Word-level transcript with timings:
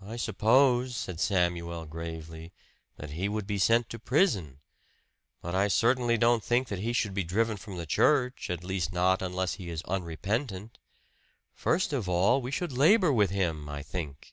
"I 0.00 0.14
suppose," 0.14 0.96
said 0.96 1.18
Samuel 1.18 1.86
gravely, 1.86 2.52
"that 2.98 3.10
he 3.10 3.28
would 3.28 3.48
be 3.48 3.58
sent 3.58 3.88
to 3.90 3.98
prison. 3.98 4.60
But 5.42 5.56
I 5.56 5.66
certainly 5.66 6.16
don't 6.16 6.44
think 6.44 6.68
that 6.68 6.78
he 6.78 6.92
should 6.92 7.14
be 7.14 7.24
driven 7.24 7.56
from 7.56 7.76
the 7.76 7.84
church 7.84 8.48
at 8.48 8.62
least 8.62 8.92
not 8.92 9.22
unless 9.22 9.54
he 9.54 9.70
is 9.70 9.82
unrepentant. 9.88 10.78
First 11.52 11.92
of 11.92 12.08
all 12.08 12.40
we 12.40 12.52
should 12.52 12.70
labor 12.70 13.12
with 13.12 13.30
him, 13.30 13.68
I 13.68 13.82
think." 13.82 14.32